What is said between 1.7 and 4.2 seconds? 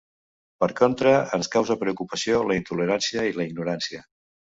preocupació la intolerància i la ignorància.